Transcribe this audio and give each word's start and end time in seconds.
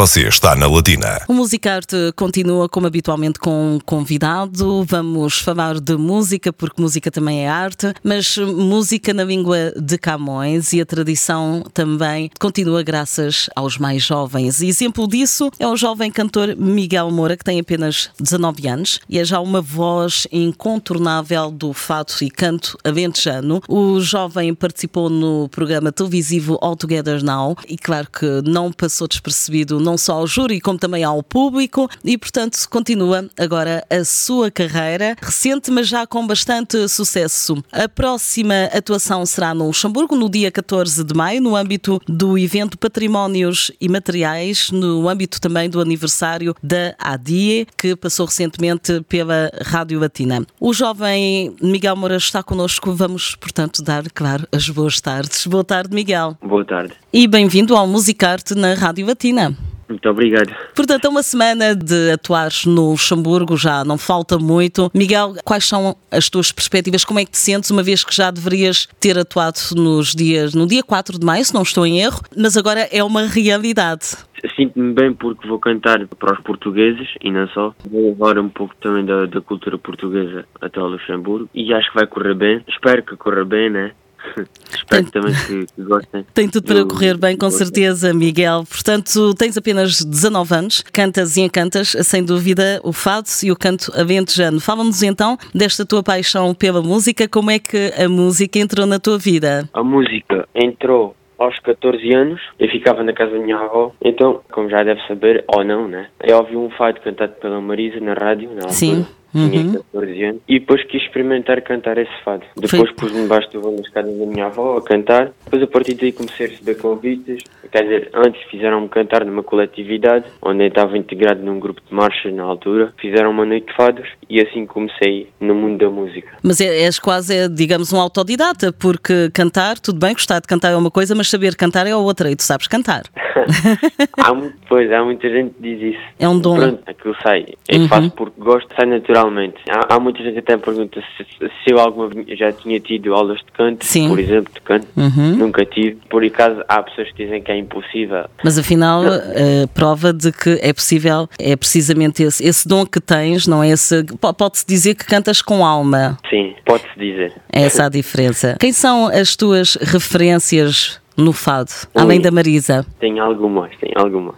Você 0.00 0.26
está 0.26 0.56
na 0.56 0.66
Latina. 0.66 1.20
O 1.28 1.34
Musicarte 1.34 1.94
continua 2.16 2.70
como 2.70 2.86
habitualmente 2.86 3.38
com 3.38 3.74
um 3.74 3.78
convidado. 3.78 4.82
Vamos 4.88 5.40
falar 5.40 5.78
de 5.78 5.94
música, 5.94 6.50
porque 6.54 6.80
música 6.80 7.10
também 7.10 7.44
é 7.44 7.50
arte, 7.50 7.92
mas 8.02 8.38
música 8.38 9.12
na 9.12 9.24
língua 9.24 9.74
de 9.76 9.98
Camões 9.98 10.72
e 10.72 10.80
a 10.80 10.86
tradição 10.86 11.62
também 11.74 12.30
continua 12.40 12.82
graças 12.82 13.50
aos 13.54 13.76
mais 13.76 14.02
jovens. 14.02 14.62
E 14.62 14.68
exemplo 14.68 15.06
disso 15.06 15.50
é 15.58 15.68
o 15.68 15.76
jovem 15.76 16.10
cantor 16.10 16.56
Miguel 16.56 17.10
Moura, 17.10 17.36
que 17.36 17.44
tem 17.44 17.60
apenas 17.60 18.08
19 18.18 18.68
anos 18.68 19.00
e 19.06 19.18
é 19.18 19.24
já 19.24 19.38
uma 19.38 19.60
voz 19.60 20.26
incontornável 20.32 21.50
do 21.50 21.74
fado 21.74 22.14
e 22.22 22.30
canto 22.30 22.78
aventejano. 22.82 23.60
O 23.68 24.00
jovem 24.00 24.54
participou 24.54 25.10
no 25.10 25.46
programa 25.50 25.92
televisivo 25.92 26.58
All 26.62 26.74
Together 26.74 27.22
Now 27.22 27.54
e 27.68 27.76
claro 27.76 28.08
que 28.10 28.40
não 28.48 28.72
passou 28.72 29.06
despercebido 29.06 29.78
não 29.89 29.89
só 29.96 30.14
ao 30.14 30.26
júri 30.26 30.60
como 30.60 30.78
também 30.78 31.04
ao 31.04 31.22
público 31.22 31.88
e, 32.04 32.16
portanto, 32.16 32.58
continua 32.68 33.28
agora 33.38 33.84
a 33.90 34.04
sua 34.04 34.50
carreira 34.50 35.16
recente, 35.20 35.70
mas 35.70 35.88
já 35.88 36.06
com 36.06 36.26
bastante 36.26 36.88
sucesso. 36.88 37.62
A 37.72 37.88
próxima 37.88 38.64
atuação 38.72 39.24
será 39.26 39.54
no 39.54 39.66
Luxemburgo, 39.66 40.16
no 40.16 40.28
dia 40.28 40.50
14 40.50 41.04
de 41.04 41.14
maio, 41.14 41.40
no 41.40 41.56
âmbito 41.56 42.00
do 42.06 42.38
evento 42.38 42.78
Patrimónios 42.78 43.70
e 43.80 43.88
Materiais, 43.88 44.70
no 44.70 45.08
âmbito 45.08 45.40
também 45.40 45.68
do 45.68 45.80
aniversário 45.80 46.54
da 46.62 46.94
ADIE, 46.98 47.66
que 47.76 47.96
passou 47.96 48.26
recentemente 48.26 49.00
pela 49.08 49.50
Rádio 49.62 49.98
Latina. 50.00 50.44
O 50.58 50.72
jovem 50.72 51.54
Miguel 51.60 51.96
Moura 51.96 52.16
está 52.16 52.42
connosco. 52.42 52.92
Vamos, 52.92 53.34
portanto, 53.34 53.82
dar, 53.82 54.04
claro, 54.10 54.46
as 54.52 54.68
boas 54.68 55.00
tardes. 55.00 55.46
Boa 55.46 55.64
tarde, 55.64 55.94
Miguel. 55.94 56.36
Boa 56.42 56.64
tarde. 56.64 56.94
E 57.12 57.26
bem-vindo 57.26 57.76
ao 57.76 57.86
Musicarte 57.86 58.54
na 58.54 58.74
Rádio 58.74 59.06
Latina. 59.06 59.56
Muito 59.90 60.08
obrigado. 60.08 60.54
Portanto, 60.74 61.04
é 61.04 61.08
uma 61.08 61.22
semana 61.22 61.74
de 61.74 62.12
atuares 62.12 62.64
no 62.64 62.92
Luxemburgo, 62.92 63.56
já 63.56 63.84
não 63.84 63.98
falta 63.98 64.38
muito. 64.38 64.90
Miguel, 64.94 65.34
quais 65.44 65.66
são 65.66 65.96
as 66.10 66.28
tuas 66.28 66.52
perspectivas? 66.52 67.04
Como 67.04 67.18
é 67.18 67.24
que 67.24 67.32
te 67.32 67.38
sentes, 67.38 67.70
uma 67.70 67.82
vez 67.82 68.04
que 68.04 68.14
já 68.14 68.30
deverias 68.30 68.88
ter 69.00 69.18
atuado 69.18 69.58
nos 69.74 70.14
dias, 70.14 70.54
no 70.54 70.66
dia 70.66 70.82
4 70.82 71.18
de 71.18 71.26
maio, 71.26 71.44
se 71.44 71.52
não 71.52 71.62
estou 71.62 71.84
em 71.84 72.00
erro, 72.00 72.20
mas 72.36 72.56
agora 72.56 72.88
é 72.92 73.02
uma 73.02 73.26
realidade. 73.26 74.16
Sinto-me 74.56 74.94
bem 74.94 75.12
porque 75.12 75.46
vou 75.46 75.58
cantar 75.58 76.06
para 76.06 76.32
os 76.32 76.40
portugueses 76.40 77.08
e 77.20 77.30
não 77.30 77.46
só. 77.48 77.74
Vou 77.90 78.10
levar 78.10 78.38
um 78.38 78.48
pouco 78.48 78.74
também 78.76 79.04
da, 79.04 79.26
da 79.26 79.40
cultura 79.40 79.76
portuguesa 79.76 80.46
até 80.60 80.80
ao 80.80 80.88
Luxemburgo 80.88 81.48
e 81.54 81.74
acho 81.74 81.90
que 81.90 81.96
vai 81.96 82.06
correr 82.06 82.34
bem. 82.34 82.64
Espero 82.68 83.02
que 83.02 83.16
corra 83.16 83.44
bem, 83.44 83.68
né? 83.68 83.92
Espero 84.74 85.02
tem, 85.02 85.04
também 85.04 85.34
que, 85.34 85.66
que, 85.74 85.82
gostem. 85.82 86.26
Tem 86.34 86.48
tudo 86.48 86.66
para 86.66 86.84
correr 86.84 87.16
bem, 87.16 87.36
com 87.36 87.50
certeza, 87.50 88.12
Miguel. 88.14 88.64
Portanto, 88.68 89.34
tens 89.34 89.56
apenas 89.56 90.04
19 90.04 90.54
anos, 90.54 90.82
cantas 90.92 91.36
e 91.36 91.40
encantas, 91.42 91.96
sem 92.02 92.24
dúvida, 92.24 92.80
o 92.82 92.92
fado 92.92 93.28
e 93.42 93.50
o 93.50 93.56
canto 93.56 93.92
aventejano. 93.98 94.60
Fala-nos 94.60 95.02
então 95.02 95.36
desta 95.54 95.84
tua 95.84 96.02
paixão 96.02 96.54
pela 96.54 96.82
música, 96.82 97.28
como 97.28 97.50
é 97.50 97.58
que 97.58 97.92
a 97.98 98.08
música 98.08 98.58
entrou 98.58 98.86
na 98.86 98.98
tua 98.98 99.18
vida? 99.18 99.68
A 99.72 99.82
música 99.82 100.48
entrou 100.54 101.16
aos 101.40 101.58
14 101.60 102.14
anos, 102.14 102.40
eu 102.58 102.68
ficava 102.68 103.02
na 103.02 103.14
casa 103.14 103.32
da 103.32 103.38
minha 103.38 103.56
avó, 103.56 103.92
então, 104.04 104.42
como 104.52 104.68
já 104.68 104.84
deve 104.84 105.00
saber, 105.06 105.42
ou 105.48 105.64
não, 105.64 105.88
né? 105.88 106.08
Eu 106.22 106.36
ouvi 106.36 106.54
um 106.54 106.68
fado 106.70 107.00
cantado 107.00 107.32
pela 107.40 107.60
Marisa 107.62 107.98
na 107.98 108.12
rádio, 108.12 108.50
na 108.50 108.66
altura. 108.66 109.06
Sim. 109.32 109.50
Tinha 109.50 109.64
uhum. 109.64 109.72
14 109.92 110.24
anos. 110.24 110.42
E 110.48 110.58
depois 110.58 110.84
quis 110.84 111.02
experimentar 111.02 111.60
cantar 111.62 111.98
esse 111.98 112.10
fado. 112.24 112.42
Depois 112.56 112.90
pus-me 112.92 113.22
debaixo 113.22 113.50
do 113.50 113.70
na 113.70 113.80
escada 113.80 114.10
da 114.10 114.26
minha 114.26 114.46
avó 114.46 114.76
a 114.76 114.82
cantar. 114.82 115.32
Depois 115.44 115.62
a 115.62 115.66
partir 115.66 115.94
daí 115.94 116.12
comecei 116.12 116.46
a 116.46 116.48
receber 116.50 116.74
convites. 116.76 117.42
Quer 117.70 117.82
dizer, 117.84 118.10
antes 118.14 118.42
fizeram-me 118.50 118.88
cantar 118.88 119.24
numa 119.24 119.42
coletividade, 119.42 120.26
onde 120.42 120.64
eu 120.64 120.68
estava 120.68 120.98
integrado 120.98 121.42
num 121.42 121.60
grupo 121.60 121.80
de 121.88 121.94
marcha 121.94 122.30
na 122.30 122.42
altura. 122.42 122.92
Fizeram 123.00 123.30
uma 123.30 123.44
noite 123.44 123.66
de 123.66 123.74
fados 123.74 124.08
e 124.28 124.40
assim 124.40 124.66
comecei 124.66 125.28
no 125.40 125.54
mundo 125.54 125.78
da 125.78 125.90
música. 125.90 126.28
Mas 126.42 126.60
é, 126.60 126.82
és 126.82 126.98
quase, 126.98 127.48
digamos, 127.48 127.92
um 127.92 128.00
autodidata, 128.00 128.72
porque 128.72 129.30
cantar, 129.30 129.78
tudo 129.78 130.00
bem, 130.00 130.12
gostar 130.12 130.40
de 130.40 130.48
cantar 130.48 130.72
é 130.72 130.76
uma 130.76 130.90
coisa, 130.90 131.14
mas 131.14 131.28
saber 131.28 131.54
cantar 131.54 131.86
é 131.86 131.94
outra 131.94 132.30
e 132.30 132.36
tu 132.36 132.42
sabes 132.42 132.66
cantar. 132.66 133.02
há, 134.18 134.32
pois, 134.68 134.90
há 134.92 135.04
muita 135.04 135.28
gente 135.28 135.54
que 135.54 135.62
diz 135.62 135.94
isso. 135.94 136.04
É 136.18 136.28
um 136.28 136.38
dom. 136.38 136.56
Pronto, 136.56 136.82
aquilo 136.86 137.16
sai. 137.22 137.46
Eu 137.68 137.80
uhum. 137.80 137.88
faço 137.88 138.10
porque 138.12 138.40
gosto, 138.40 138.68
sai 138.74 138.86
naturalmente. 139.20 139.56
Há, 139.68 139.94
há 139.94 140.00
muita 140.00 140.22
gente 140.22 140.32
que 140.34 140.38
até 140.38 140.56
pergunta 140.56 141.02
se, 141.16 141.24
se 141.38 141.70
eu 141.70 141.78
alguma 141.78 142.10
já 142.28 142.52
tinha 142.52 142.80
tido 142.80 143.14
aulas 143.14 143.38
de 143.38 143.52
canto, 143.52 143.84
Sim. 143.84 144.08
por 144.08 144.18
exemplo, 144.18 144.52
de 144.52 144.60
canto. 144.60 144.86
Uhum. 144.96 145.36
Nunca 145.36 145.64
tive. 145.66 145.98
Por 146.08 146.24
acaso, 146.24 146.62
há 146.68 146.82
pessoas 146.82 147.10
que 147.12 147.24
dizem 147.24 147.42
que 147.42 147.52
é 147.52 147.58
impossível. 147.58 148.24
Mas 148.42 148.58
afinal, 148.58 149.02
a 149.04 149.66
prova 149.74 150.12
de 150.12 150.32
que 150.32 150.58
é 150.62 150.72
possível 150.72 151.28
é 151.38 151.54
precisamente 151.56 152.22
esse, 152.22 152.46
esse 152.46 152.66
dom 152.66 152.86
que 152.86 153.00
tens, 153.00 153.46
não 153.46 153.62
é 153.62 153.70
esse. 153.70 154.04
Pode-se 154.36 154.66
dizer 154.66 154.94
que 154.94 155.06
cantas 155.06 155.42
com 155.42 155.64
alma. 155.64 156.16
Sim, 156.28 156.54
pode-se 156.64 156.98
dizer. 156.98 157.32
É 157.52 157.62
essa 157.70 157.86
a 157.86 157.88
diferença. 157.88 158.56
Quem 158.58 158.72
são 158.72 159.06
as 159.06 159.36
tuas 159.36 159.74
referências 159.76 161.00
no 161.16 161.32
fado, 161.32 161.70
além 161.94 162.20
da 162.20 162.30
Marisa? 162.30 162.86
Tenho 162.98 163.22
algumas, 163.22 163.70
tenho 163.78 163.92
algumas. 163.96 164.36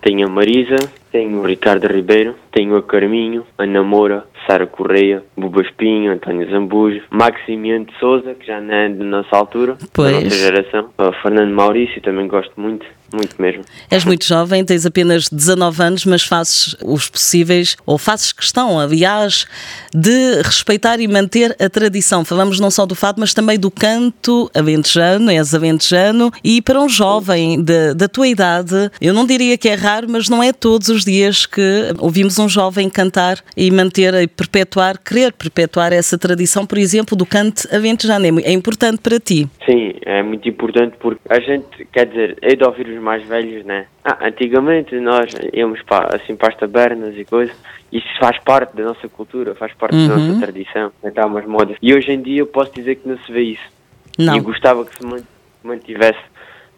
Tenho 0.00 0.26
a 0.26 0.30
Marisa, 0.30 0.76
tenho 1.10 1.40
o 1.40 1.46
Ricardo 1.46 1.86
Ribeiro, 1.86 2.34
tenho 2.50 2.76
a 2.76 2.82
Carminho, 2.82 3.46
a 3.58 3.66
Namora, 3.66 4.26
Sara 4.46 4.66
Correia, 4.66 5.22
Buba 5.36 5.62
Espinho, 5.62 6.12
António 6.12 6.50
Zambujo, 6.50 7.02
Maximiano 7.10 7.86
de 7.86 7.98
Souza, 7.98 8.34
que 8.34 8.46
já 8.46 8.60
não 8.60 8.74
é 8.74 8.88
da 8.88 9.04
nossa 9.04 9.36
altura, 9.36 9.76
pois. 9.92 10.12
da 10.12 10.20
nossa 10.20 10.36
geração, 10.36 10.90
o 10.98 11.12
Fernando 11.22 11.52
Maurício, 11.52 12.00
também 12.02 12.26
gosto 12.26 12.52
muito 12.60 12.86
muito 13.14 13.40
mesmo. 13.40 13.62
És 13.90 14.04
muito 14.04 14.24
jovem, 14.24 14.64
tens 14.64 14.86
apenas 14.86 15.28
19 15.28 15.82
anos, 15.82 16.04
mas 16.04 16.22
fazes 16.22 16.74
os 16.82 17.08
possíveis, 17.08 17.76
ou 17.84 17.98
fazes 17.98 18.32
questão, 18.32 18.78
aliás, 18.78 19.46
de 19.94 20.42
respeitar 20.42 20.98
e 21.00 21.06
manter 21.06 21.54
a 21.60 21.68
tradição. 21.68 22.24
Falamos 22.24 22.58
não 22.58 22.70
só 22.70 22.86
do 22.86 22.94
fado, 22.94 23.20
mas 23.20 23.34
também 23.34 23.58
do 23.58 23.70
canto 23.70 24.50
aventejano, 24.54 25.30
és 25.30 25.54
aventejano, 25.54 26.32
e 26.42 26.62
para 26.62 26.80
um 26.80 26.88
jovem 26.88 27.62
de, 27.62 27.94
da 27.94 28.08
tua 28.08 28.28
idade, 28.28 28.90
eu 29.00 29.12
não 29.12 29.26
diria 29.26 29.58
que 29.58 29.68
é 29.68 29.74
raro, 29.74 30.06
mas 30.08 30.28
não 30.28 30.42
é 30.42 30.52
todos 30.52 30.88
os 30.88 31.04
dias 31.04 31.46
que 31.46 31.94
ouvimos 31.98 32.38
um 32.38 32.48
jovem 32.48 32.88
cantar 32.88 33.38
e 33.56 33.70
manter 33.70 34.14
e 34.14 34.26
perpetuar, 34.32 34.98
querer 34.98 35.32
perpetuar 35.32 35.92
essa 35.92 36.18
tradição, 36.18 36.66
por 36.66 36.78
exemplo, 36.78 37.16
do 37.16 37.24
canto 37.24 37.68
aventejano. 37.74 38.26
É, 38.40 38.50
é 38.50 38.52
importante 38.52 38.98
para 38.98 39.18
ti. 39.18 39.48
Sim, 39.64 39.94
é 40.02 40.22
muito 40.22 40.48
importante 40.48 40.96
porque 40.98 41.20
a 41.28 41.40
gente, 41.40 41.86
quer 41.92 42.06
dizer, 42.06 42.38
é 42.42 42.54
de 42.54 42.64
ouvir 42.64 42.88
os 42.88 43.00
mais 43.00 43.22
velhos, 43.24 43.64
né? 43.64 43.86
Ah, 44.04 44.18
antigamente 44.22 44.94
nós 44.96 45.30
íamos 45.52 45.80
para, 45.82 46.16
assim, 46.16 46.34
para 46.34 46.48
as 46.48 46.56
tabernas 46.56 47.16
e 47.16 47.24
coisas, 47.24 47.56
isso 47.92 48.08
faz 48.18 48.38
parte 48.38 48.74
da 48.76 48.84
nossa 48.84 49.08
cultura, 49.08 49.54
faz 49.54 49.72
parte 49.74 49.94
uhum. 49.94 50.08
da 50.08 50.16
nossa 50.16 50.40
tradição, 50.40 50.92
cantar 51.02 51.26
umas 51.26 51.46
modas. 51.46 51.76
E 51.80 51.94
hoje 51.94 52.10
em 52.10 52.20
dia 52.20 52.40
eu 52.40 52.46
posso 52.46 52.72
dizer 52.72 52.96
que 52.96 53.08
não 53.08 53.18
se 53.18 53.30
vê 53.30 53.42
isso. 53.42 53.72
Não. 54.18 54.36
E 54.36 54.40
gostava 54.40 54.84
que 54.84 54.96
se 54.96 55.24
mantivesse 55.62 56.20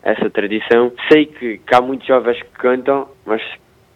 essa 0.02 0.28
tradição. 0.28 0.92
Sei 1.10 1.26
que, 1.26 1.58
que 1.58 1.74
há 1.74 1.80
muitos 1.80 2.06
jovens 2.06 2.42
que 2.42 2.58
cantam, 2.58 3.08
mas 3.24 3.40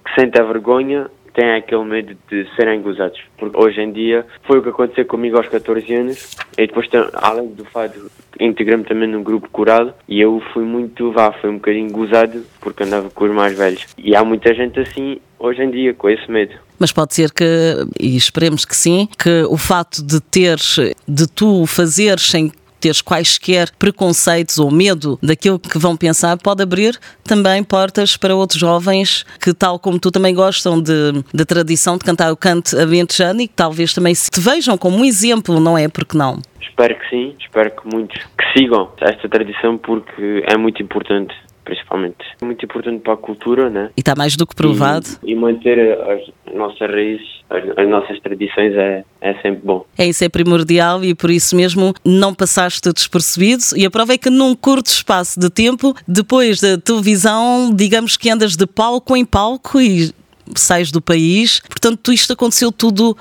que 0.04 0.14
sentem 0.20 0.40
a 0.40 0.44
vergonha 0.44 1.10
têm 1.38 1.54
aquele 1.54 1.84
medo 1.84 2.16
de 2.28 2.48
serem 2.56 2.82
gozados. 2.82 3.20
Porque 3.36 3.56
hoje 3.56 3.80
em 3.80 3.92
dia 3.92 4.26
foi 4.42 4.58
o 4.58 4.62
que 4.62 4.70
aconteceu 4.70 5.06
comigo 5.06 5.36
aos 5.36 5.46
14 5.46 5.94
anos. 5.94 6.36
E 6.58 6.66
depois, 6.66 6.88
além 7.14 7.46
do 7.54 7.64
fado, 7.64 8.10
integrei-me 8.40 8.82
também 8.82 9.08
num 9.08 9.22
grupo 9.22 9.48
curado 9.48 9.94
e 10.08 10.20
eu 10.20 10.42
fui 10.52 10.64
muito, 10.64 11.12
vá, 11.12 11.30
foi 11.32 11.50
um 11.50 11.54
bocadinho 11.54 11.92
gozado 11.92 12.42
porque 12.60 12.82
andava 12.82 13.08
com 13.10 13.24
os 13.24 13.30
mais 13.30 13.56
velhos. 13.56 13.86
E 13.96 14.16
há 14.16 14.24
muita 14.24 14.52
gente 14.52 14.80
assim 14.80 15.20
hoje 15.38 15.62
em 15.62 15.70
dia 15.70 15.94
com 15.94 16.10
esse 16.10 16.28
medo. 16.28 16.56
Mas 16.76 16.90
pode 16.90 17.14
ser 17.14 17.32
que, 17.32 17.44
e 18.00 18.16
esperemos 18.16 18.64
que 18.64 18.74
sim, 18.74 19.08
que 19.16 19.44
o 19.48 19.56
fato 19.56 20.04
de 20.04 20.20
teres, 20.20 20.76
de 21.06 21.28
tu 21.28 21.66
fazeres 21.66 22.28
sem 22.28 22.50
teres 22.80 23.00
quaisquer 23.00 23.70
preconceitos 23.78 24.58
ou 24.58 24.70
medo 24.70 25.18
daquilo 25.22 25.58
que 25.58 25.78
vão 25.78 25.96
pensar, 25.96 26.36
pode 26.38 26.62
abrir 26.62 26.98
também 27.24 27.62
portas 27.62 28.16
para 28.16 28.34
outros 28.34 28.60
jovens 28.60 29.24
que, 29.40 29.52
tal 29.52 29.78
como 29.78 29.98
tu, 29.98 30.10
também 30.10 30.34
gostam 30.34 30.80
de, 30.80 31.24
da 31.32 31.44
tradição 31.44 31.96
de 31.96 32.04
cantar 32.04 32.32
o 32.32 32.36
canto 32.36 32.78
aventejano 32.80 33.40
e 33.40 33.48
que 33.48 33.54
talvez 33.54 33.92
também 33.92 34.14
se 34.14 34.30
te 34.30 34.40
vejam 34.40 34.76
como 34.76 34.98
um 34.98 35.04
exemplo, 35.04 35.60
não 35.60 35.76
é? 35.76 35.88
Porque 35.88 36.16
não? 36.16 36.40
Espero 36.60 36.94
que 36.98 37.08
sim, 37.10 37.34
espero 37.40 37.70
que 37.72 37.88
muitos 37.92 38.16
que 38.16 38.58
sigam 38.58 38.88
esta 39.00 39.28
tradição 39.28 39.76
porque 39.78 40.44
é 40.46 40.56
muito 40.56 40.82
importante 40.82 41.34
principalmente. 41.68 42.16
É 42.40 42.44
muito 42.44 42.64
importante 42.64 43.02
para 43.02 43.12
a 43.12 43.16
cultura, 43.16 43.68
né? 43.68 43.90
E 43.94 44.00
está 44.00 44.14
mais 44.16 44.36
do 44.36 44.46
que 44.46 44.54
provado. 44.54 45.06
E, 45.22 45.32
e 45.32 45.34
manter 45.34 45.78
as 46.00 46.54
nossas 46.54 46.90
raízes, 46.90 47.26
as, 47.50 47.78
as, 47.78 47.88
nossas 47.88 48.18
tradições 48.20 48.74
é, 48.74 49.04
é 49.20 49.34
sempre 49.34 49.60
bom. 49.62 49.84
É 49.98 50.06
isso, 50.06 50.24
é 50.24 50.30
primordial 50.30 51.04
e 51.04 51.14
por 51.14 51.30
isso 51.30 51.54
mesmo 51.54 51.92
não 52.04 52.34
passaste 52.34 52.90
despercebido. 52.90 53.62
E 53.76 53.84
a 53.84 53.90
prova 53.90 54.14
é 54.14 54.18
que 54.18 54.30
num 54.30 54.56
curto 54.56 54.86
espaço 54.86 55.38
de 55.38 55.50
tempo, 55.50 55.94
depois 56.06 56.58
da 56.60 56.78
televisão, 56.78 57.70
digamos 57.74 58.16
que 58.16 58.30
andas 58.30 58.56
de 58.56 58.66
palco 58.66 59.14
em 59.14 59.26
palco 59.26 59.78
e 59.78 60.10
sais 60.56 60.90
do 60.90 61.02
país. 61.02 61.60
Portanto, 61.60 62.10
isto 62.10 62.32
aconteceu 62.32 62.72
tudo 62.72 63.14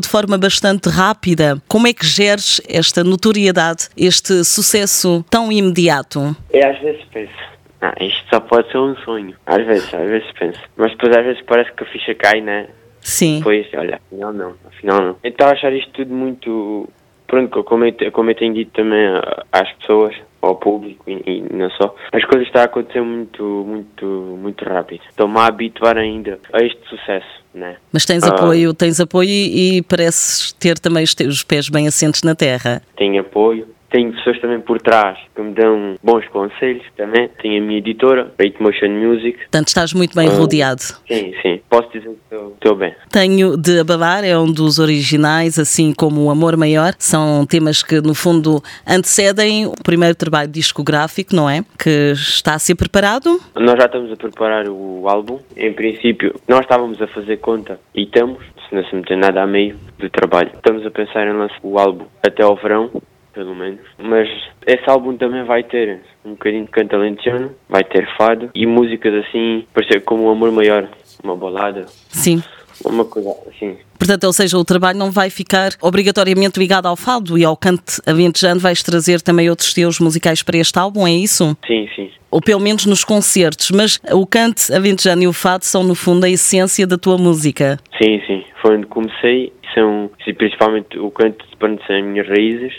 de 0.00 0.08
forma 0.08 0.38
bastante 0.38 0.88
rápida. 0.88 1.60
Como 1.66 1.88
é 1.88 1.92
que 1.92 2.06
geres 2.06 2.60
esta 2.68 3.02
notoriedade, 3.02 3.88
este 3.96 4.44
sucesso 4.44 5.24
tão 5.28 5.50
imediato? 5.50 6.36
É 6.52 6.64
às 6.64 6.80
vezes 6.80 7.02
penso 7.12 7.52
ah, 7.82 7.94
isto 8.00 8.24
só 8.30 8.38
pode 8.38 8.70
ser 8.70 8.78
um 8.78 8.94
sonho. 8.98 9.34
Às 9.44 9.66
vezes, 9.66 9.92
às 9.92 10.08
vezes 10.08 10.30
penso. 10.38 10.60
Mas 10.76 10.92
depois 10.92 11.16
às 11.16 11.24
vezes 11.24 11.42
parece 11.42 11.72
que 11.72 11.82
a 11.82 11.86
ficha 11.86 12.14
cai, 12.14 12.40
né? 12.40 12.68
Sim. 13.00 13.38
Depois, 13.38 13.66
olha, 13.74 14.00
afinal 14.06 14.32
não, 14.32 14.54
afinal 14.68 15.02
não. 15.02 15.16
Então 15.24 15.48
achar 15.48 15.72
isto 15.72 15.90
tudo 15.92 16.14
muito. 16.14 16.88
Pronto, 17.26 17.64
como 17.64 17.84
eu, 17.84 18.12
como 18.12 18.30
eu 18.30 18.34
tenho 18.34 18.54
dito 18.54 18.70
também 18.72 19.08
às 19.50 19.72
pessoas, 19.72 20.14
ao 20.42 20.56
público 20.56 21.04
e, 21.08 21.22
e, 21.24 21.54
não 21.54 21.70
só, 21.70 21.94
as 22.12 22.24
coisas 22.24 22.46
estão 22.46 22.62
a 22.62 22.64
acontecer 22.66 23.00
muito, 23.00 23.42
muito, 23.42 24.04
muito 24.38 24.64
rápido. 24.64 25.00
Estou-me 25.08 25.38
a 25.38 25.46
habituar 25.46 25.96
ainda 25.96 26.38
a 26.52 26.62
este 26.62 26.80
sucesso, 26.88 27.26
né? 27.54 27.76
Mas 27.92 28.04
tens 28.04 28.24
ah, 28.24 28.28
apoio, 28.28 28.74
tens 28.74 29.00
apoio 29.00 29.28
e, 29.28 29.78
e 29.78 29.82
pareces 29.82 30.52
ter 30.52 30.78
também 30.78 31.04
os 31.04 31.14
teus 31.14 31.42
pés 31.42 31.68
bem 31.68 31.86
assentes 31.86 32.22
na 32.22 32.34
terra. 32.34 32.82
Tenho 32.96 33.20
apoio, 33.20 33.68
tenho 33.92 34.12
pessoas 34.12 34.40
também 34.40 34.60
por 34.60 34.80
trás 34.80 35.18
que 35.34 35.42
me 35.42 35.52
dão 35.52 35.96
bons 36.02 36.26
conselhos 36.28 36.82
também. 36.96 37.28
Tenho 37.40 37.62
a 37.62 37.66
minha 37.66 37.78
editora, 37.78 38.32
Eight 38.38 38.60
Motion 38.60 38.88
Music. 38.88 39.38
Portanto, 39.38 39.68
estás 39.68 39.92
muito 39.92 40.16
bem 40.16 40.28
uh, 40.28 40.32
rodeado. 40.32 40.80
Sim, 40.80 41.34
sim. 41.42 41.60
Posso 41.68 41.92
dizer 41.92 42.08
que 42.08 42.36
estou 42.54 42.74
bem. 42.74 42.94
Tenho 43.10 43.56
de 43.56 43.80
Abalar, 43.80 44.24
é 44.24 44.36
um 44.36 44.50
dos 44.50 44.78
originais, 44.78 45.58
assim 45.58 45.92
como 45.92 46.24
o 46.24 46.30
Amor 46.30 46.56
Maior. 46.56 46.94
São 46.98 47.44
temas 47.46 47.82
que, 47.82 48.00
no 48.00 48.14
fundo, 48.14 48.62
antecedem 48.88 49.66
o 49.66 49.74
primeiro 49.84 50.14
trabalho 50.14 50.50
discográfico, 50.50 51.36
não 51.36 51.48
é? 51.48 51.62
Que 51.78 52.12
está 52.12 52.54
a 52.54 52.58
ser 52.58 52.74
preparado? 52.74 53.38
Nós 53.54 53.76
já 53.76 53.84
estamos 53.84 54.10
a 54.10 54.16
preparar 54.16 54.66
o 54.68 55.06
álbum. 55.06 55.38
Em 55.54 55.72
princípio, 55.72 56.34
nós 56.48 56.60
estávamos 56.60 57.00
a 57.02 57.06
fazer 57.08 57.36
conta 57.38 57.78
e 57.94 58.04
estamos, 58.04 58.38
se 58.68 58.74
não 58.74 58.84
se 58.84 58.94
meter 58.96 59.18
nada 59.18 59.42
a 59.42 59.46
meio 59.46 59.76
do 59.98 60.08
trabalho. 60.08 60.50
Estamos 60.54 60.86
a 60.86 60.90
pensar 60.90 61.26
em 61.26 61.34
lançar 61.34 61.58
o 61.62 61.78
álbum 61.78 62.06
até 62.22 62.42
ao 62.42 62.56
verão 62.56 62.90
pelo 63.32 63.54
menos. 63.54 63.80
Mas 63.98 64.28
esse 64.66 64.88
álbum 64.88 65.16
também 65.16 65.44
vai 65.44 65.62
ter 65.62 66.00
um 66.24 66.30
bocadinho 66.32 66.64
de 66.64 66.70
canto 66.70 66.96
alentejano, 66.96 67.54
vai 67.68 67.84
ter 67.84 68.08
fado 68.16 68.50
e 68.54 68.66
músicas 68.66 69.14
assim, 69.26 69.66
parecer 69.72 70.02
como 70.02 70.24
o 70.24 70.30
Amor 70.30 70.52
Maior, 70.52 70.88
uma 71.22 71.36
balada. 71.36 71.86
Sim. 72.08 72.42
Uma 72.84 73.04
coisa 73.04 73.30
assim. 73.48 73.76
Portanto, 73.96 74.24
ou 74.24 74.32
seja, 74.32 74.58
o 74.58 74.64
trabalho 74.64 74.98
não 74.98 75.12
vai 75.12 75.30
ficar 75.30 75.70
obrigatoriamente 75.80 76.58
ligado 76.58 76.86
ao 76.86 76.96
fado 76.96 77.38
e 77.38 77.44
ao 77.44 77.56
canto 77.56 78.02
aventejano, 78.04 78.58
vais 78.58 78.82
trazer 78.82 79.20
também 79.20 79.48
outros 79.48 79.68
estilos 79.68 80.00
musicais 80.00 80.42
para 80.42 80.58
este 80.58 80.76
álbum, 80.78 81.06
é 81.06 81.12
isso? 81.12 81.56
Sim, 81.64 81.88
sim. 81.94 82.10
Ou 82.28 82.40
pelo 82.40 82.60
menos 82.60 82.86
nos 82.86 83.04
concertos, 83.04 83.70
mas 83.70 84.00
o 84.10 84.26
canto 84.26 84.74
aventejano 84.74 85.22
e 85.22 85.28
o 85.28 85.32
fado 85.32 85.64
são 85.64 85.84
no 85.84 85.94
fundo 85.94 86.24
a 86.24 86.30
essência 86.30 86.86
da 86.86 86.98
tua 86.98 87.16
música. 87.16 87.78
Sim, 88.02 88.20
sim. 88.26 88.44
Foi 88.60 88.76
onde 88.76 88.86
comecei, 88.86 89.52
são 89.74 90.10
principalmente 90.36 90.98
o 90.98 91.10
canto 91.10 91.44
de 91.46 91.86
são 91.86 91.96
as 91.96 92.04
minhas 92.04 92.26
raízes 92.26 92.72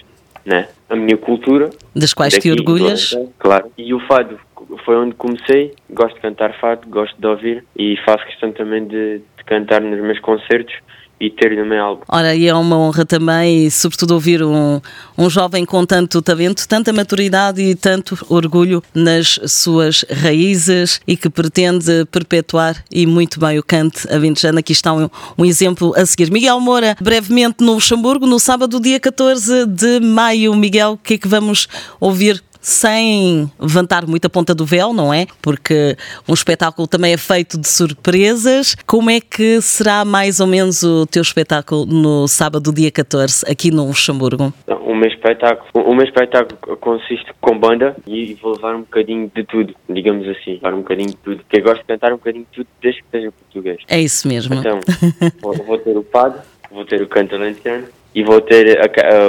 né? 0.46 0.68
a 0.94 0.96
minha 0.96 1.18
cultura. 1.18 1.70
Das 1.96 2.14
quais 2.14 2.38
te 2.38 2.52
orgulhas? 2.52 3.18
Claro. 3.40 3.72
E 3.78 3.94
o 3.94 4.00
fado 4.02 4.40
foi 4.86 4.96
onde 4.96 5.16
comecei. 5.16 5.74
Gosto 5.90 6.16
de 6.16 6.22
cantar 6.22 6.54
fado, 6.60 6.88
gosto 6.88 7.20
de 7.20 7.28
ouvir 7.28 7.66
e 7.78 7.98
faço 8.06 8.26
questão 8.26 8.52
também 8.52 8.86
de, 8.86 9.20
de 9.38 9.44
cantar 9.46 9.82
nos 9.82 10.00
meus 10.02 10.20
concertos 10.20 10.76
e 11.24 11.30
ter 11.30 11.56
no 11.56 11.66
meu 11.66 11.82
álbum. 11.82 12.04
Ora, 12.10 12.36
e 12.36 12.48
é 12.48 12.54
uma 12.54 12.78
honra 12.78 13.06
também, 13.06 13.66
e 13.66 13.72
sobretudo 13.72 14.14
ouvir 14.14 14.44
um, 14.44 14.82
um 15.18 15.30
jovem 15.30 15.64
com 15.66 15.86
tanto 15.86 16.22
talento, 16.22 16.68
tanta 16.68 16.92
maturidade 16.92 17.62
e 17.62 17.76
tanto 17.76 18.18
orgulho 18.28 18.84
nas 18.94 19.40
suas 19.48 20.04
raízes 20.12 21.00
e 21.08 21.16
que 21.16 21.30
pretende 21.30 22.06
perpetuar 22.12 22.84
e 22.92 23.08
muito 23.08 23.40
bem 23.40 23.58
o 23.58 23.64
cante 23.64 24.12
aventejano. 24.14 24.60
Aqui 24.60 24.74
está 24.74 24.92
um, 24.92 25.10
um 25.38 25.46
exemplo 25.46 25.94
a 25.96 26.06
seguir. 26.06 26.30
Miguel 26.30 26.60
Moura, 26.60 26.98
brevemente 27.00 27.64
no 27.64 27.76
Luxemburgo, 27.76 28.28
no 28.28 28.38
sábado, 28.38 28.82
dia 28.82 29.00
14 29.00 29.66
de 29.66 30.02
maio. 30.02 30.54
Miguel, 30.56 30.92
o 30.94 30.98
que 30.98 31.14
é 31.14 31.18
que 31.18 31.28
vamos 31.28 31.70
ouvir 32.02 32.44
sem 32.64 33.52
levantar 33.60 34.08
muito 34.08 34.26
a 34.26 34.30
ponta 34.30 34.56
do 34.56 34.66
véu, 34.66 34.94
não 34.94 35.14
é? 35.14 35.28
Porque 35.42 35.98
um 36.28 36.34
espetáculo 36.34 36.88
também 36.88 37.14
é 37.14 37.18
feito 37.18 37.60
de 37.60 37.68
surpresas. 37.68 38.76
Como 38.88 39.10
é 39.10 39.20
que 39.20 39.62
será 39.62 40.06
mais 40.06 40.40
ou 40.40 40.48
menos 40.48 40.82
o 40.82 41.06
teu 41.06 41.22
espetáculo 41.22 41.86
no 41.86 42.26
sábado, 42.28 42.74
dia 42.74 42.90
14, 42.90 43.46
aqui 43.52 43.70
no 43.70 43.88
Luxemburgo? 43.88 44.54
O 44.68 44.96
meu 44.96 45.10
espetáculo, 45.10 45.70
o 45.86 45.94
meu 45.94 46.06
espetáculo 46.06 46.78
consiste 46.78 47.34
com 47.42 47.60
banda 47.60 47.96
e 48.08 48.34
vou 48.36 48.54
levar 48.54 48.76
um 48.76 48.82
bocadinho 48.82 49.30
de 49.36 49.44
tudo, 49.44 49.76
digamos 49.90 50.26
assim, 50.30 50.54
levar 50.54 50.74
um 50.74 50.78
bocadinho 50.78 51.10
de 51.10 51.18
tudo, 51.18 51.38
porque 51.38 51.60
eu 51.60 51.64
gosto 51.64 51.82
de 51.82 51.88
cantar 51.88 52.14
um 52.14 52.18
bocadinho 52.18 52.46
de 52.46 52.52
tudo 52.52 52.68
desde 52.82 53.02
que 53.04 53.10
seja 53.12 53.32
português. 53.32 53.78
É 53.90 54.00
isso 54.00 54.26
mesmo. 54.26 54.56
Então, 54.56 54.80
vou 55.42 55.78
ter 55.78 55.98
o 55.98 56.04
pado, 56.04 56.40
vou 56.72 56.86
ter 56.86 57.02
o 57.02 57.08
canto 57.08 57.36
alentejano, 57.36 57.88
e 58.14 58.24
vou 58.24 58.42
ter 58.42 58.80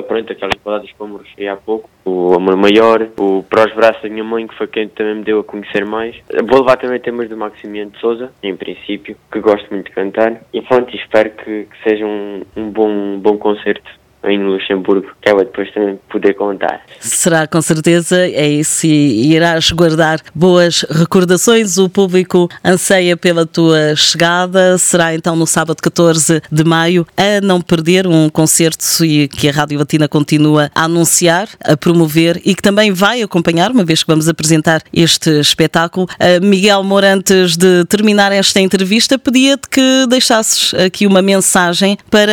pronto, 0.06 0.32
aquelas 0.32 0.54
baladas 0.64 0.90
como 0.98 1.18
referi 1.18 1.48
há 1.48 1.56
pouco, 1.56 1.88
o 2.04 2.34
Amor 2.34 2.56
Maior, 2.56 3.08
o 3.18 3.42
Para 3.42 3.68
os 3.68 3.74
Braços 3.74 4.02
da 4.02 4.08
Minha 4.08 4.24
Mãe, 4.24 4.46
que 4.46 4.54
foi 4.56 4.66
quem 4.66 4.88
também 4.88 5.16
me 5.16 5.24
deu 5.24 5.40
a 5.40 5.44
conhecer 5.44 5.84
mais. 5.86 6.16
Vou 6.48 6.60
levar 6.60 6.76
também 6.76 7.00
temas 7.00 7.28
do 7.28 7.36
Maximiano 7.36 7.90
de 7.90 7.98
Souza, 7.98 8.32
em 8.42 8.54
princípio, 8.56 9.16
que 9.32 9.40
gosto 9.40 9.68
muito 9.70 9.86
de 9.86 9.92
cantar. 9.92 10.42
E 10.52 10.60
pronto, 10.60 10.94
espero 10.94 11.30
que, 11.30 11.64
que 11.64 11.88
seja 11.88 12.04
um, 12.04 12.42
um 12.56 12.70
bom, 12.70 12.88
um 12.88 13.18
bom 13.18 13.38
concerto 13.38 14.03
aí 14.24 14.38
no 14.38 14.52
Luxemburgo, 14.52 15.08
ela 15.22 15.44
depois 15.44 15.72
também 15.72 15.98
poder 16.10 16.34
contar. 16.34 16.80
Será 16.98 17.46
com 17.46 17.60
certeza, 17.60 18.18
é 18.18 18.48
isso, 18.48 18.86
e 18.86 19.32
irás 19.32 19.70
guardar 19.70 20.20
boas 20.34 20.84
recordações. 20.90 21.78
O 21.78 21.88
público 21.88 22.48
anseia 22.64 23.16
pela 23.16 23.46
tua 23.46 23.94
chegada. 23.96 24.78
Será 24.78 25.14
então 25.14 25.36
no 25.36 25.46
sábado 25.46 25.76
14 25.82 26.42
de 26.50 26.64
maio, 26.64 27.06
a 27.16 27.40
não 27.40 27.60
perder 27.60 28.06
um 28.06 28.28
concerto 28.28 28.84
que 29.30 29.48
a 29.48 29.52
Rádio 29.52 29.78
Latina 29.78 30.08
continua 30.08 30.70
a 30.74 30.84
anunciar, 30.84 31.48
a 31.62 31.76
promover 31.76 32.40
e 32.44 32.54
que 32.54 32.62
também 32.62 32.92
vai 32.92 33.22
acompanhar, 33.22 33.70
uma 33.70 33.84
vez 33.84 34.02
que 34.02 34.08
vamos 34.08 34.28
apresentar 34.28 34.82
este 34.92 35.30
espetáculo. 35.40 36.06
Miguel 36.42 36.82
Moura, 36.82 37.14
antes 37.14 37.56
de 37.56 37.84
terminar 37.86 38.32
esta 38.32 38.60
entrevista, 38.60 39.18
pedia-te 39.18 39.68
que 39.68 40.06
deixasses 40.08 40.72
aqui 40.74 41.06
uma 41.06 41.20
mensagem 41.20 41.98
para 42.10 42.32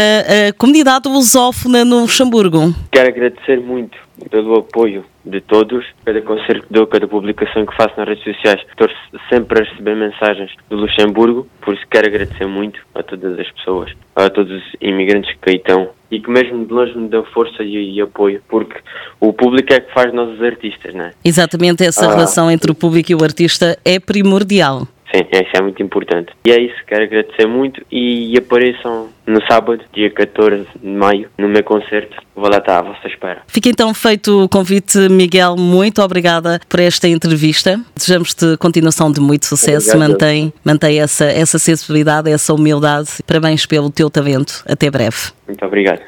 a 0.49 0.53
comunidade 0.53 1.07
lusófona 1.07 1.80
no 1.85 2.01
Luxemburgo. 2.01 2.73
Quero 2.91 3.09
agradecer 3.09 3.59
muito 3.59 3.97
pelo 4.29 4.59
apoio 4.59 5.05
de 5.25 5.39
todos, 5.41 5.85
cada 6.05 6.21
concerto 6.21 6.67
que 6.67 6.73
dou, 6.73 6.87
cada 6.87 7.07
publicação 7.07 7.65
que 7.65 7.75
faço 7.75 7.93
nas 7.97 8.07
redes 8.07 8.23
sociais. 8.23 8.61
Estou 8.69 8.89
sempre 9.29 9.61
a 9.61 9.63
receber 9.63 9.95
mensagens 9.95 10.51
do 10.69 10.77
Luxemburgo, 10.77 11.47
por 11.61 11.73
isso 11.73 11.83
quero 11.89 12.07
agradecer 12.07 12.47
muito 12.47 12.79
a 12.95 13.03
todas 13.03 13.39
as 13.39 13.51
pessoas, 13.51 13.91
a 14.15 14.29
todos 14.29 14.51
os 14.51 14.63
imigrantes 14.81 15.35
que 15.41 15.49
aí 15.49 15.55
estão 15.57 15.89
e 16.09 16.19
que 16.19 16.29
mesmo 16.29 16.65
de 16.65 16.73
longe 16.73 16.97
me 16.97 17.07
dão 17.07 17.23
força 17.23 17.63
e, 17.63 17.95
e, 17.95 18.01
apoio, 18.01 18.41
porque 18.49 18.77
o 19.19 19.31
público 19.31 19.73
é 19.73 19.79
que 19.79 19.93
faz 19.93 20.13
nós 20.13 20.29
os 20.29 20.41
artistas, 20.41 20.93
não 20.93 21.05
é? 21.05 21.11
Exatamente, 21.23 21.83
essa 21.85 22.05
ah, 22.05 22.09
relação 22.09 22.51
entre 22.51 22.69
o 22.69 22.75
público 22.75 23.11
e 23.11 23.15
o 23.15 23.23
artista 23.23 23.77
é 23.85 23.99
primordial. 23.99 24.87
Sim, 25.13 25.27
isso 25.31 25.51
é 25.53 25.61
muito 25.61 25.81
importante. 25.83 26.31
E 26.45 26.51
é 26.51 26.61
isso, 26.61 26.75
quero 26.87 27.03
agradecer 27.03 27.45
muito 27.45 27.81
e 27.91 28.37
apareçam 28.37 29.09
no 29.27 29.45
sábado, 29.45 29.83
dia 29.93 30.09
14 30.09 30.65
de 30.81 30.87
maio, 30.87 31.29
no 31.37 31.47
meu 31.47 31.63
concerto. 31.63 32.15
Vou 32.35 32.49
lá 32.49 32.57
estar 32.57 32.79
à 32.79 32.81
vossa 32.81 33.07
espera. 33.07 33.41
Fica 33.47 33.69
então 33.69 33.93
feito 33.93 34.45
o 34.45 34.49
convite, 34.49 34.97
Miguel. 35.09 35.55
Muito 35.57 36.01
obrigada 36.01 36.59
por 36.67 36.79
esta 36.79 37.07
entrevista. 37.07 37.79
Desejamos-te 37.95 38.57
continuação 38.57 39.11
de 39.11 39.19
muito 39.19 39.45
sucesso. 39.45 39.89
Obrigado. 39.89 40.11
Mantém, 40.11 40.53
mantém 40.63 40.99
essa, 40.99 41.25
essa 41.25 41.59
sensibilidade, 41.59 42.31
essa 42.31 42.53
humildade. 42.53 43.09
Parabéns 43.27 43.65
pelo 43.65 43.91
teu 43.91 44.09
talento. 44.09 44.63
Até 44.65 44.89
breve. 44.89 45.17
Muito 45.47 45.65
obrigado. 45.65 46.01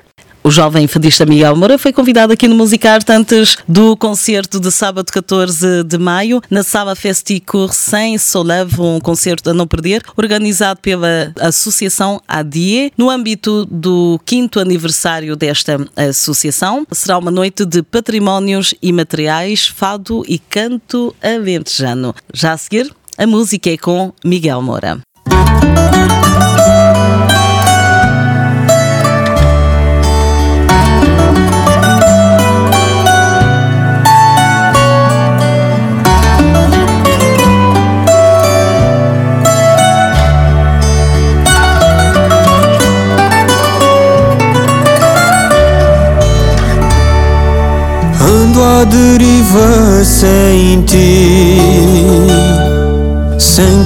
O 0.44 0.52
jovem 0.52 0.88
fadista 0.88 1.26
Miguel 1.26 1.56
Moura 1.56 1.78
foi 1.78 1.94
convidado 1.94 2.34
aqui 2.34 2.50
no 2.50 2.56
Musicarte 2.56 3.10
antes 3.14 3.56
do 3.66 3.96
concerto 3.96 4.60
de 4.60 4.70
sábado 4.72 5.10
14 5.10 5.86
de 5.86 5.98
maio 5.98 6.42
na 6.50 6.64
Sala 6.64 6.98
Festicour 6.98 7.74
sem 7.74 8.18
Solev, 8.18 8.78
um 8.82 9.00
concerto 9.00 9.52
a 9.52 9.54
não 9.54 9.66
perder, 9.66 10.04
organizado 10.18 10.82
pela 10.82 11.32
Associação 11.40 12.22
ADIE, 12.28 12.92
no 12.98 13.10
âmbito 13.10 13.66
do 13.68 14.20
quinto 14.26 14.60
aniversário 14.60 15.38
desta 15.38 15.78
associação. 15.96 16.86
Será 16.92 17.18
uma 17.18 17.32
noite 17.32 17.64
de 17.66 17.82
patrimónios 17.82 18.76
imateriais, 18.82 19.68
fado 19.68 20.26
e 20.28 20.38
canto 20.38 21.16
alentejano. 21.24 22.14
Já 22.34 22.52
a 22.52 22.58
seguir, 22.58 22.94
a 23.18 23.26
música 23.26 23.70
é 23.70 23.78
com 23.78 24.12
Miguel 24.26 24.62
Moura. 24.62 25.00
deriva 25.26 26.53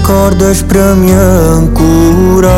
cordas 0.08 0.62
para 0.62 0.96
me 0.96 1.12
ancorar. 1.12 2.50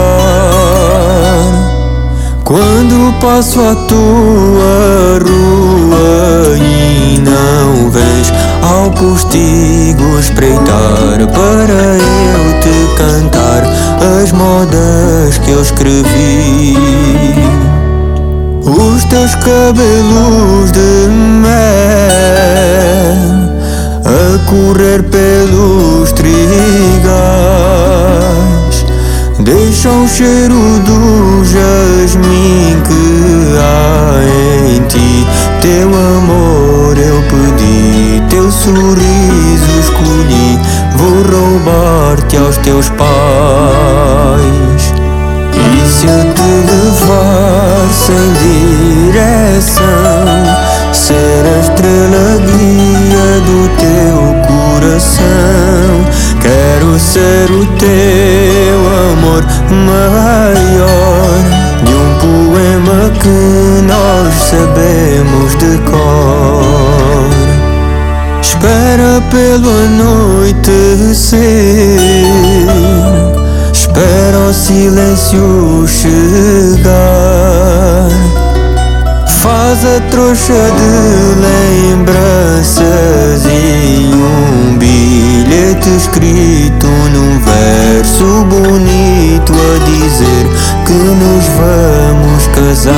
Quando 2.45 3.19
passo 3.19 3.59
a 3.59 3.75
tua 3.87 5.19
rua 5.25 6.55
e 6.57 7.19
não 7.19 7.89
vens 7.89 8.31
ao 8.61 8.91
postigo 8.91 10.19
espreitar 10.19 11.17
para 11.33 11.97
eu 11.97 12.59
te 12.59 12.95
cantar 12.95 13.63
as 14.21 14.31
modas 14.31 15.39
que 15.39 15.49
eu 15.51 15.61
escrevi. 15.61 16.77
Os 18.61 19.03
teus 19.05 19.33
cabelos 19.35 20.71
de 20.71 21.09
mel 21.41 21.49
a 24.05 24.37
correr 24.49 25.03
pelos 25.03 26.11
trigais 26.11 26.98
Deixa 29.81 29.97
o 29.97 30.07
cheiro 30.09 30.79
do 30.79 31.41
jasmim 31.45 32.83
que 32.85 33.57
há 33.57 34.75
em 34.75 34.81
ti. 34.89 35.25
Teu 35.61 35.87
amor 35.87 36.97
eu 36.97 37.23
pedi, 37.29 38.21
teu 38.29 38.51
sorriso 38.51 39.79
escolhi. 39.79 40.59
Vou 40.97 41.23
roubar-te 41.23 42.35
aos 42.35 42.57
teus 42.57 42.89
pais. 42.89 43.13
E 45.55 45.87
se 45.87 46.07
eu 46.07 46.33
te 46.33 46.41
levar 46.41 47.87
sem 47.89 48.33
direção 49.13 50.08
amor 59.39 59.71
maior. 59.71 61.39
De 61.83 61.93
um 61.93 62.09
poema 62.19 63.09
que 63.19 63.81
nós 63.83 64.33
sabemos 64.35 65.55
de 65.57 65.77
cor. 65.89 67.29
Espera 68.41 69.21
pelo 69.31 69.69
anoitecer 69.85 71.39
Espera 73.71 74.37
o 74.49 74.53
silêncio 74.53 75.85
chegar. 75.87 76.89
Faz 79.27 79.85
a 79.85 80.01
trouxa 80.11 80.53
de 80.53 81.35
lembranças 81.87 83.45
e 83.45 84.11
um 84.13 84.77
bilhete 85.49 85.89
escrito 85.89 86.87
num 86.87 87.39
verso 87.39 88.45
bonito 88.45 89.51
a 89.53 89.79
dizer 89.83 90.47
que 90.85 90.93
nos 90.93 91.45
vamos 91.57 92.47
casar. 92.53 92.93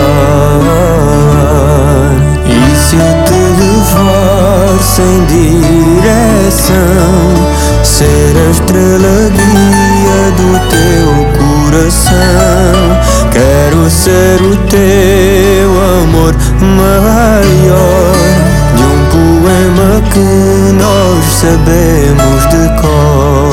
E 2.46 2.75
se 2.75 2.98
eu 2.98 3.24
te 3.24 3.41
levar 3.62 4.77
sem 4.81 5.25
direção, 5.25 6.74
ser 7.84 8.36
a 8.36 8.51
estrela 8.51 9.31
guia 9.31 10.22
do 10.36 10.50
teu 10.70 11.10
coração. 11.39 12.75
Quero 13.31 13.89
ser 13.89 14.41
o 14.41 14.58
teu 14.67 15.70
amor 16.03 16.36
maior 16.60 18.13
De 18.75 18.84
um 18.84 19.00
poema 19.10 20.01
que 20.12 20.50
sabemos 21.41 22.50
de 22.51 22.67
cor 22.79 23.50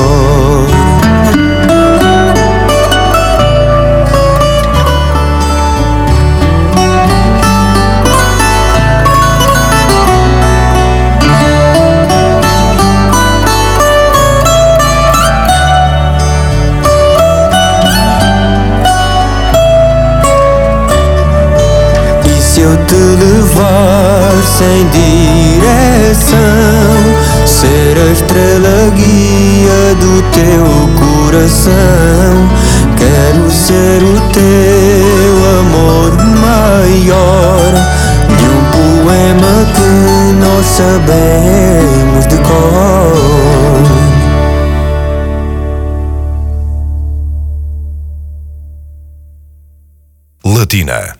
teu 30.31 30.65
coração. 30.99 32.49
Quero 32.97 33.49
ser 33.51 34.03
o 34.03 34.19
teu 34.31 35.59
amor 35.59 36.11
maior 36.41 37.71
de 38.37 38.45
um 38.45 38.63
poema 38.71 39.53
que 39.75 39.89
nós 40.39 40.65
sabemos 40.65 42.25
de 42.27 42.37
cor. 42.37 43.09
Latina 50.45 51.13